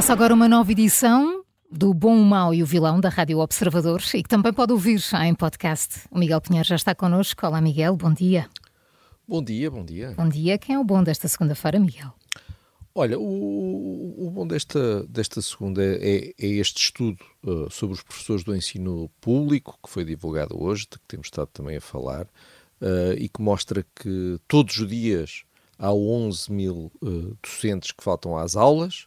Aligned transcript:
Começa 0.00 0.14
agora 0.14 0.32
uma 0.32 0.48
nova 0.48 0.72
edição 0.72 1.44
do 1.70 1.92
Bom, 1.92 2.22
o 2.22 2.24
Mau 2.24 2.54
e 2.54 2.62
o 2.62 2.66
Vilão 2.66 2.98
da 2.98 3.10
Rádio 3.10 3.38
Observador 3.38 4.00
e 4.14 4.22
que 4.22 4.30
também 4.30 4.50
pode 4.50 4.72
ouvir 4.72 4.98
em 5.22 5.34
podcast. 5.34 6.08
O 6.10 6.18
Miguel 6.18 6.40
Pinheiro 6.40 6.66
já 6.66 6.74
está 6.74 6.94
connosco. 6.94 7.46
Olá, 7.46 7.60
Miguel, 7.60 7.94
bom 7.98 8.10
dia. 8.10 8.48
Bom 9.28 9.44
dia, 9.44 9.70
bom 9.70 9.84
dia. 9.84 10.14
Bom 10.16 10.26
dia. 10.26 10.56
Quem 10.56 10.76
é 10.76 10.78
o 10.78 10.84
bom 10.84 11.02
desta 11.02 11.28
segunda-feira, 11.28 11.78
Miguel? 11.78 12.14
Olha, 12.94 13.18
o, 13.18 14.26
o 14.26 14.30
bom 14.30 14.46
desta, 14.46 15.06
desta 15.06 15.42
segunda 15.42 15.84
é, 15.84 16.32
é 16.40 16.46
este 16.46 16.80
estudo 16.80 17.22
uh, 17.44 17.70
sobre 17.70 17.94
os 17.94 18.02
professores 18.02 18.42
do 18.42 18.56
ensino 18.56 19.10
público, 19.20 19.78
que 19.84 19.90
foi 19.90 20.02
divulgado 20.02 20.58
hoje, 20.58 20.84
de 20.90 20.98
que 20.98 21.06
temos 21.06 21.26
estado 21.26 21.50
também 21.52 21.76
a 21.76 21.80
falar, 21.82 22.24
uh, 22.24 23.12
e 23.18 23.28
que 23.28 23.42
mostra 23.42 23.84
que 23.94 24.40
todos 24.48 24.78
os 24.78 24.88
dias 24.88 25.42
há 25.78 25.92
11 25.92 26.50
mil 26.50 26.90
uh, 27.02 27.36
docentes 27.42 27.92
que 27.92 28.02
faltam 28.02 28.38
às 28.38 28.56
aulas, 28.56 29.06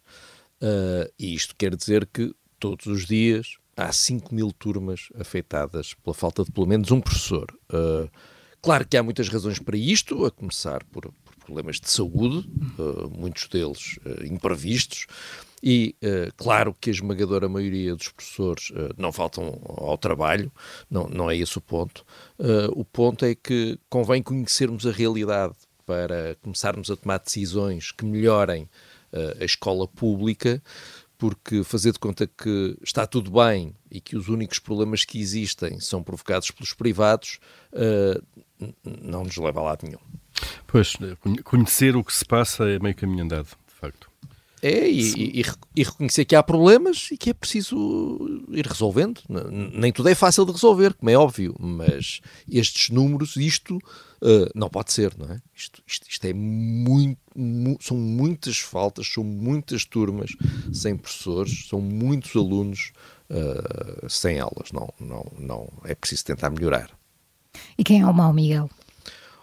Uh, 0.64 1.12
e 1.20 1.36
isto 1.36 1.54
quer 1.58 1.76
dizer 1.76 2.06
que 2.08 2.34
todos 2.58 2.86
os 2.86 3.06
dias 3.06 3.58
há 3.76 3.92
5 3.92 4.34
mil 4.34 4.54
turmas 4.54 5.10
afetadas 5.20 5.94
pela 5.96 6.14
falta 6.14 6.46
de 6.46 6.54
pelo 6.54 6.66
menos 6.66 6.90
um 6.90 7.02
professor. 7.02 7.48
Uh, 7.70 8.10
claro 8.62 8.88
que 8.88 8.96
há 8.96 9.04
muitas 9.04 9.28
razões 9.28 9.60
para 9.60 9.76
isto, 9.76 10.26
a 10.26 10.32
começar 10.32 10.82
por, 10.86 11.12
por 11.26 11.36
problemas 11.46 11.82
de 11.82 11.90
saúde, 11.90 12.50
uh, 12.80 13.10
muitos 13.10 13.50
deles 13.50 14.00
imprevistos, 14.24 15.06
e 15.62 15.96
claro 16.36 16.76
que 16.80 16.90
a 16.90 16.94
esmagadora 16.94 17.48
maioria 17.48 17.96
dos 17.96 18.10
professores 18.10 18.70
não 18.98 19.14
faltam 19.14 19.62
ao 19.64 19.98
trabalho, 19.98 20.52
não, 20.92 21.08
não 21.08 21.32
é 21.32 21.38
esse 21.38 21.58
o 21.58 21.62
ponto. 21.62 22.06
o 22.76 22.84
ponto 22.84 23.24
é 23.24 23.34
que 23.34 23.80
convém 23.90 24.22
conhecermos 24.22 24.86
a 24.86 24.92
realidade 24.92 25.54
para 25.86 26.36
começarmos 26.42 26.92
a 26.92 26.98
tomar 26.98 27.20
decisões 27.20 27.94
que 27.94 28.04
melhorem 28.04 28.68
a 29.40 29.46
escola 29.46 29.88
pública, 29.88 30.62
porque 31.18 31.64
fazer 31.64 31.94
de 31.94 32.00
conta 32.00 32.28
que 32.28 32.78
está 32.84 33.08
tudo 33.08 33.32
bem 33.32 33.76
e 33.90 34.02
que 34.02 34.18
os 34.18 34.28
únicos 34.28 34.60
problemas 34.60 35.06
que 35.06 35.20
existem 35.20 35.80
são 35.80 36.04
provocados 36.04 36.52
pelos 36.52 36.74
privados 36.74 37.40
uh, 37.72 38.74
não 38.84 39.24
nos 39.24 39.38
leva 39.38 39.60
a 39.62 39.64
lado 39.64 39.86
nenhum. 39.86 40.02
Pois, 40.68 40.96
conhecer 41.44 41.96
o 41.96 42.04
que 42.04 42.14
se 42.14 42.26
passa 42.26 42.68
é 42.70 42.80
meio 42.80 42.96
caminho 42.96 43.24
andado, 43.24 43.48
de 43.68 43.74
facto. 43.74 44.13
É, 44.66 44.90
e, 44.90 45.42
e, 45.42 45.44
e, 45.76 45.84
reconhecer 45.84 46.24
que 46.24 46.38
há 46.38 46.42
problemas 46.42 47.10
e 47.12 47.18
que 47.18 47.32
é 47.32 47.34
preciso 47.34 48.48
ir 48.50 48.66
resolvendo. 48.66 49.20
Nem 49.74 49.92
tudo 49.92 50.08
é 50.08 50.16
fácil 50.16 50.46
de 50.46 50.54
resolver, 50.54 50.94
como 50.94 51.10
é 51.10 51.18
óbvio, 51.18 51.54
mas 51.60 52.22
estes 52.50 52.90
números, 52.90 53.36
isto 53.36 53.76
uh, 53.76 54.50
não 54.56 54.70
pode 54.70 54.94
ser, 54.94 55.18
não 55.18 55.30
é? 55.34 55.42
Isto, 55.54 55.84
isto, 55.86 56.08
isto 56.10 56.26
é 56.26 56.32
muito, 56.32 57.20
mu 57.36 57.78
são 57.82 57.98
muitas 57.98 58.58
faltas, 58.58 59.06
são 59.06 59.22
muitas 59.22 59.84
turmas 59.84 60.32
sem 60.72 60.96
professores, 60.96 61.68
são 61.68 61.82
muitos 61.82 62.34
alunos 62.34 62.94
uh, 63.30 64.10
sem 64.10 64.40
aulas. 64.40 64.72
Não, 64.72 64.94
não, 64.98 65.30
não, 65.38 65.74
é 65.84 65.94
preciso 65.94 66.24
tentar 66.24 66.50
melhorar. 66.50 66.90
E 67.78 67.84
quem 67.84 68.00
é 68.00 68.06
o 68.06 68.14
mau, 68.14 68.32
Miguel? 68.32 68.70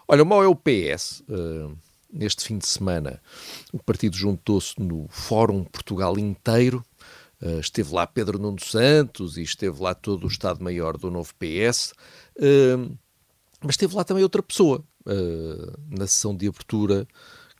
Olha, 0.07 0.23
o 0.23 0.25
mau 0.25 0.43
é 0.43 0.47
o 0.47 0.55
PS. 0.55 1.21
Uh, 1.29 1.77
neste 2.11 2.43
fim 2.43 2.57
de 2.57 2.67
semana, 2.67 3.21
o 3.71 3.81
partido 3.81 4.15
juntou-se 4.15 4.79
no 4.79 5.07
Fórum 5.09 5.63
Portugal 5.63 6.17
inteiro. 6.17 6.83
Uh, 7.41 7.59
esteve 7.59 7.93
lá 7.93 8.05
Pedro 8.05 8.37
Nuno 8.37 8.59
Santos 8.59 9.37
e 9.37 9.41
esteve 9.41 9.81
lá 9.81 9.95
todo 9.95 10.25
o 10.25 10.27
Estado-Maior 10.27 10.97
do 10.97 11.09
novo 11.09 11.33
PS. 11.35 11.93
Uh, 12.37 12.97
mas 13.61 13.71
esteve 13.71 13.95
lá 13.95 14.03
também 14.03 14.23
outra 14.23 14.43
pessoa 14.43 14.83
uh, 15.05 15.79
na 15.89 16.05
sessão 16.05 16.35
de 16.35 16.47
abertura, 16.47 17.07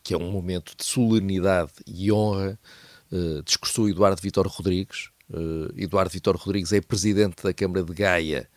que 0.04 0.14
é 0.14 0.18
um 0.18 0.32
momento 0.32 0.76
de 0.78 0.84
solenidade 0.84 1.74
e 1.86 2.12
honra. 2.12 2.60
discursou 3.46 3.90
Eduardo 3.90 4.22
Vitor 4.22 4.48
Rodrigues. 4.48 5.10
Eduardo 5.78 6.12
Vitor 6.12 6.36
Rodrigues 6.36 6.74
é 6.74 6.82
presidente 6.82 7.44
da 7.44 7.54
Câmara 7.54 7.84
de 7.84 7.94
Gaia 7.94 8.50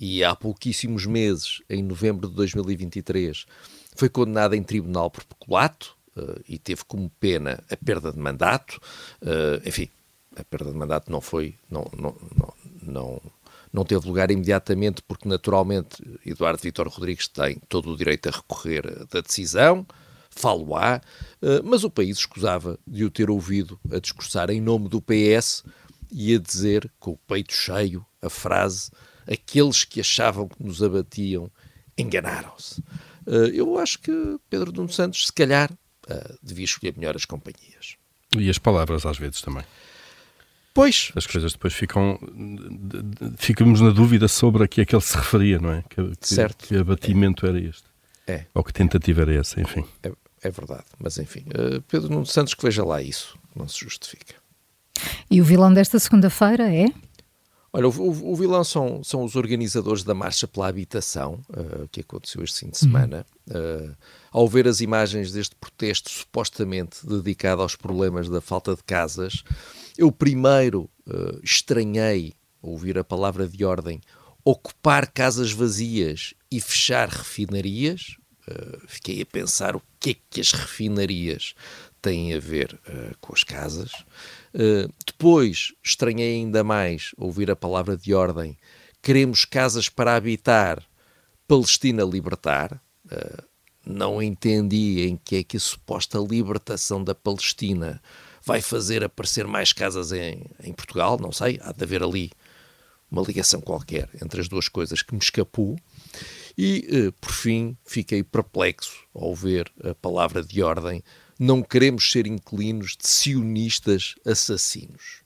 e 0.00 0.24
há 0.24 0.34
pouquíssimos 0.34 1.04
meses, 1.04 1.60
em 1.68 1.82
novembro 1.82 2.26
de 2.26 2.34
2023, 2.34 3.44
foi 4.00 4.08
condenado 4.08 4.54
em 4.54 4.62
tribunal 4.62 5.10
por 5.10 5.22
peculato 5.24 5.94
uh, 6.16 6.40
e 6.48 6.58
teve 6.58 6.82
como 6.86 7.10
pena 7.20 7.62
a 7.70 7.76
perda 7.76 8.10
de 8.10 8.18
mandato. 8.18 8.80
Uh, 9.20 9.60
enfim, 9.68 9.90
a 10.34 10.42
perda 10.42 10.70
de 10.70 10.76
mandato 10.76 11.12
não 11.12 11.20
foi, 11.20 11.54
não, 11.70 11.86
não, 11.94 12.16
não, 12.34 12.54
não, 12.82 13.22
não 13.70 13.84
teve 13.84 14.06
lugar 14.06 14.30
imediatamente, 14.30 15.02
porque 15.02 15.28
naturalmente 15.28 16.02
Eduardo 16.24 16.62
Vitor 16.62 16.88
Rodrigues 16.88 17.28
tem 17.28 17.58
todo 17.68 17.92
o 17.92 17.96
direito 17.96 18.30
a 18.30 18.32
recorrer 18.32 19.06
da 19.12 19.20
decisão, 19.20 19.86
falo-á, 20.30 21.02
mas 21.64 21.84
o 21.84 21.90
país 21.90 22.16
escusava 22.18 22.78
de 22.86 23.04
o 23.04 23.10
ter 23.10 23.28
ouvido 23.28 23.78
a 23.92 23.98
discursar 23.98 24.48
em 24.48 24.60
nome 24.60 24.88
do 24.88 25.02
PS 25.02 25.64
e 26.10 26.34
a 26.34 26.38
dizer, 26.38 26.90
com 26.98 27.10
o 27.10 27.18
peito 27.18 27.52
cheio, 27.52 28.06
a 28.22 28.30
frase: 28.30 28.90
aqueles 29.26 29.84
que 29.84 30.00
achavam 30.00 30.48
que 30.48 30.62
nos 30.62 30.82
abatiam 30.82 31.50
enganaram-se. 32.00 32.80
Uh, 33.26 33.46
eu 33.52 33.78
acho 33.78 33.98
que 33.98 34.12
Pedro 34.48 34.72
Nuno 34.72 34.90
Santos, 34.90 35.26
se 35.26 35.32
calhar, 35.32 35.70
uh, 35.70 36.38
devia 36.42 36.64
escolher 36.64 36.94
melhor 36.96 37.16
as 37.16 37.24
companhias. 37.24 37.96
E 38.36 38.48
as 38.48 38.58
palavras, 38.58 39.04
às 39.04 39.18
vezes, 39.18 39.40
também. 39.40 39.64
Pois. 40.72 41.10
As 41.16 41.26
coisas 41.26 41.52
depois 41.52 41.74
ficam. 41.74 42.18
Ficamos 43.36 43.80
na 43.80 43.90
dúvida 43.90 44.28
sobre 44.28 44.64
a 44.64 44.68
que 44.68 44.80
é 44.80 44.84
que 44.84 44.94
ele 44.94 45.02
se 45.02 45.16
referia, 45.16 45.58
não 45.58 45.72
é? 45.72 45.84
Que, 45.88 46.12
certo. 46.20 46.66
Que 46.66 46.76
abatimento 46.76 47.44
é. 47.44 47.48
era 47.48 47.60
este. 47.60 47.84
É. 48.26 48.46
Ou 48.54 48.62
que 48.62 48.72
tentativa 48.72 49.22
era 49.22 49.34
essa, 49.34 49.60
enfim. 49.60 49.84
É, 50.02 50.12
é 50.42 50.50
verdade. 50.50 50.84
Mas, 50.98 51.18
enfim, 51.18 51.44
uh, 51.48 51.82
Pedro 51.82 52.08
Nuno 52.08 52.26
Santos 52.26 52.54
que 52.54 52.62
veja 52.62 52.84
lá 52.84 53.02
isso. 53.02 53.36
Não 53.54 53.66
se 53.66 53.80
justifica. 53.80 54.34
E 55.30 55.40
o 55.40 55.44
vilão 55.44 55.72
desta 55.72 55.98
segunda-feira 55.98 56.72
é? 56.72 56.86
Olha, 57.72 57.86
o, 57.86 57.90
o, 57.90 58.32
o, 58.32 58.34
vilão 58.34 58.64
são, 58.64 59.02
são 59.04 59.22
os 59.22 59.36
organizadores 59.36 60.02
da 60.02 60.12
Marcha 60.12 60.48
pela 60.48 60.66
Habitação, 60.66 61.40
uh, 61.50 61.86
que 61.92 62.00
aconteceu 62.00 62.42
este 62.42 62.60
fim 62.60 62.70
de 62.70 62.78
semana. 62.78 63.24
Uh, 63.48 63.94
ao 64.32 64.48
ver 64.48 64.66
as 64.66 64.80
imagens 64.80 65.32
deste 65.32 65.54
protesto 65.54 66.10
supostamente 66.10 67.06
dedicado 67.06 67.62
aos 67.62 67.76
problemas 67.76 68.28
da 68.28 68.40
falta 68.40 68.74
de 68.74 68.82
casas, 68.82 69.44
eu 69.96 70.10
primeiro 70.10 70.90
uh, 71.06 71.40
estranhei 71.44 72.34
ouvir 72.60 72.98
a 72.98 73.04
palavra 73.04 73.46
de 73.46 73.64
ordem 73.64 74.00
ocupar 74.44 75.06
casas 75.06 75.52
vazias 75.52 76.34
e 76.50 76.60
fechar 76.60 77.08
refinarias. 77.08 78.16
fiquei 78.88 79.22
a 79.22 79.26
pensar 79.26 79.76
o 79.76 79.82
que 80.00 80.10
é 80.10 80.16
que 80.28 80.40
as 80.40 80.52
refinarias 80.52 81.54
têm 82.02 82.34
a 82.34 82.40
ver 82.40 82.78
com 83.20 83.32
as 83.34 83.44
casas. 83.44 83.92
Uh, 84.54 84.92
depois, 85.06 85.72
estranhei 85.82 86.36
ainda 86.36 86.64
mais 86.64 87.12
ouvir 87.16 87.50
a 87.50 87.56
palavra 87.56 87.96
de 87.96 88.14
ordem: 88.14 88.56
queremos 89.02 89.44
casas 89.44 89.88
para 89.88 90.16
habitar, 90.16 90.82
Palestina 91.46 92.02
libertar. 92.04 92.82
Uh, 93.06 93.50
não 93.84 94.22
entendi 94.22 95.06
em 95.06 95.16
que 95.16 95.36
é 95.36 95.42
que 95.42 95.56
a 95.56 95.60
suposta 95.60 96.18
libertação 96.18 97.02
da 97.02 97.14
Palestina 97.14 98.00
vai 98.44 98.60
fazer 98.60 99.02
aparecer 99.02 99.46
mais 99.46 99.72
casas 99.72 100.12
em, 100.12 100.44
em 100.62 100.72
Portugal, 100.72 101.18
não 101.18 101.32
sei, 101.32 101.58
há 101.62 101.72
de 101.72 101.82
haver 101.82 102.02
ali 102.02 102.30
uma 103.10 103.22
ligação 103.22 103.60
qualquer 103.60 104.08
entre 104.22 104.40
as 104.40 104.48
duas 104.48 104.68
coisas 104.68 105.02
que 105.02 105.14
me 105.14 105.20
escapou. 105.20 105.76
E, 106.56 107.08
uh, 107.08 107.12
por 107.12 107.32
fim, 107.32 107.76
fiquei 107.84 108.22
perplexo 108.22 108.96
ao 109.14 109.34
ver 109.34 109.70
a 109.82 109.94
palavra 109.94 110.42
de 110.42 110.62
ordem 110.62 111.02
não 111.40 111.62
queremos 111.62 112.12
ser 112.12 112.26
inquilinos 112.26 112.98
de 113.00 113.08
sionistas 113.08 114.14
assassinos. 114.26 115.22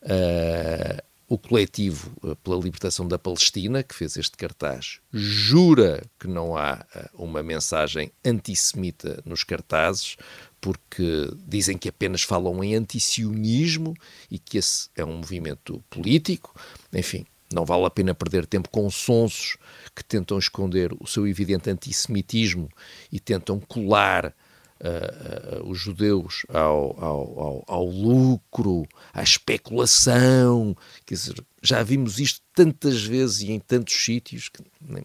Uh, 0.00 1.04
o 1.28 1.38
coletivo 1.38 2.12
ah, 2.22 2.36
pela 2.36 2.56
libertação 2.56 3.06
da 3.08 3.18
Palestina, 3.18 3.82
que 3.82 3.94
fez 3.94 4.16
este 4.16 4.36
cartaz, 4.36 5.00
jura 5.12 6.02
que 6.18 6.26
não 6.26 6.56
há 6.56 6.84
uh, 6.94 7.22
uma 7.22 7.42
mensagem 7.42 8.10
antissemita 8.24 9.22
nos 9.24 9.44
cartazes, 9.44 10.16
porque 10.60 11.30
dizem 11.46 11.76
que 11.76 11.90
apenas 11.90 12.22
falam 12.22 12.64
em 12.64 12.74
antisionismo 12.74 13.94
e 14.30 14.38
que 14.38 14.56
esse 14.56 14.88
é 14.96 15.04
um 15.04 15.16
movimento 15.18 15.84
político. 15.90 16.54
Enfim, 16.92 17.26
Não 17.52 17.66
vale 17.66 17.84
a 17.84 17.90
pena 17.90 18.14
perder 18.14 18.46
tempo 18.46 18.70
com 18.70 18.90
sonsos 18.90 19.58
que 19.94 20.02
tentam 20.02 20.38
esconder 20.38 20.90
o 20.98 21.06
seu 21.06 21.26
evidente 21.26 21.68
antissemitismo 21.70 22.68
e 23.12 23.20
tentam 23.20 23.60
colar 23.60 24.34
uh, 24.80 25.68
os 25.68 25.78
judeus 25.78 26.44
ao, 26.48 26.96
ao, 27.02 27.40
ao, 27.40 27.64
ao, 27.66 27.86
lucro, 27.86 28.86
à 29.12 29.22
especulação. 29.22 30.76
Quer 31.06 31.14
dizer, 31.14 31.44
já 31.62 31.82
vimos 31.82 32.18
isto 32.18 32.40
tantas 32.54 33.02
vezes 33.02 33.42
e 33.42 33.52
em 33.52 33.60
tantos 33.60 33.94
sítios 33.94 34.48
que 34.48 34.62
nem, 34.80 35.04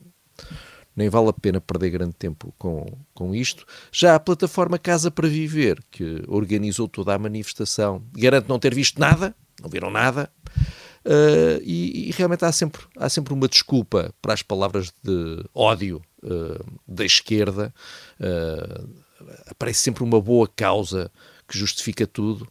nem 0.95 1.09
vale 1.09 1.29
a 1.29 1.33
pena 1.33 1.61
perder 1.61 1.91
grande 1.91 2.13
tempo 2.13 2.53
com, 2.57 2.85
com 3.13 3.33
isto. 3.33 3.65
Já 3.91 4.15
a 4.15 4.19
plataforma 4.19 4.77
Casa 4.77 5.09
para 5.09 5.27
Viver, 5.27 5.83
que 5.91 6.23
organizou 6.27 6.87
toda 6.87 7.13
a 7.13 7.19
manifestação, 7.19 8.03
garante 8.13 8.49
não 8.49 8.59
ter 8.59 8.73
visto 8.73 8.99
nada, 8.99 9.35
não 9.61 9.69
viram 9.69 9.89
nada. 9.89 10.31
Uh, 11.05 11.63
e, 11.63 12.09
e, 12.09 12.11
realmente 12.11 12.43
há 12.43 12.51
sempre, 12.51 12.81
há 12.97 13.07
sempre 13.07 13.33
uma 13.33 13.47
desculpa 13.47 14.13
para 14.21 14.33
as 14.33 14.43
palavras 14.43 14.91
de 15.01 15.43
ódio 15.53 16.01
uh, 16.21 16.79
da 16.85 17.05
esquerda. 17.05 17.73
Uh, 18.19 19.08
aparece 19.51 19.79
sempre 19.79 20.03
uma 20.03 20.21
boa 20.21 20.47
causa 20.47 21.11
que 21.47 21.57
justifica 21.57 22.05
tudo, 22.05 22.47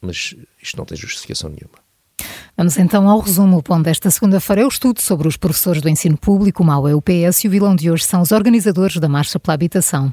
mas 0.00 0.34
isto 0.62 0.76
não 0.76 0.84
tem 0.84 0.96
justificação 0.96 1.50
nenhuma. 1.50 1.84
Vamos 2.56 2.78
então 2.78 3.08
ao 3.08 3.20
resumo. 3.20 3.58
O 3.58 3.62
ponto 3.62 3.84
desta 3.84 4.10
segunda-feira 4.10 4.62
é 4.62 4.64
o 4.64 4.68
estudo 4.68 5.00
sobre 5.00 5.28
os 5.28 5.36
professores 5.36 5.82
do 5.82 5.88
ensino 5.88 6.16
público, 6.16 6.62
o 6.62 6.66
mau 6.66 6.88
é 6.88 6.94
o 6.94 7.02
PS 7.02 7.44
e 7.44 7.48
o 7.48 7.50
vilão 7.50 7.76
de 7.76 7.90
hoje 7.90 8.04
são 8.04 8.22
os 8.22 8.32
organizadores 8.32 8.96
da 8.96 9.08
Marcha 9.08 9.38
pela 9.38 9.54
Habitação. 9.54 10.12